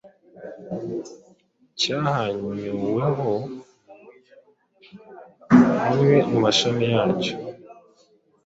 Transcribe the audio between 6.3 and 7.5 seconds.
mu mashami yacyo.